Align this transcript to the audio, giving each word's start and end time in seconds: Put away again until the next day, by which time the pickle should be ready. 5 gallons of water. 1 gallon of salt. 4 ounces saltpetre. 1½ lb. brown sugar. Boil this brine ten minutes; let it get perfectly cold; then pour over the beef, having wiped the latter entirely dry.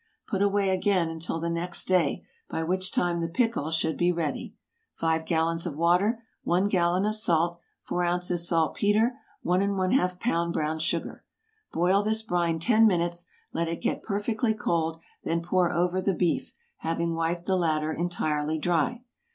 Put 0.25 0.41
away 0.41 0.71
again 0.71 1.09
until 1.09 1.39
the 1.39 1.47
next 1.51 1.85
day, 1.85 2.23
by 2.49 2.63
which 2.63 2.91
time 2.91 3.19
the 3.19 3.29
pickle 3.29 3.69
should 3.69 3.97
be 3.97 4.11
ready. 4.11 4.55
5 4.95 5.27
gallons 5.27 5.67
of 5.67 5.75
water. 5.75 6.23
1 6.43 6.69
gallon 6.69 7.05
of 7.05 7.15
salt. 7.15 7.59
4 7.83 8.03
ounces 8.03 8.47
saltpetre. 8.47 9.13
1½ 9.45 10.17
lb. 10.19 10.53
brown 10.53 10.79
sugar. 10.79 11.23
Boil 11.71 12.01
this 12.01 12.23
brine 12.23 12.57
ten 12.57 12.87
minutes; 12.87 13.27
let 13.53 13.67
it 13.67 13.79
get 13.81 14.01
perfectly 14.01 14.55
cold; 14.55 14.99
then 15.23 15.39
pour 15.43 15.71
over 15.71 16.01
the 16.01 16.15
beef, 16.15 16.55
having 16.79 17.13
wiped 17.13 17.45
the 17.45 17.55
latter 17.55 17.93
entirely 17.93 18.57
dry. 18.57 19.03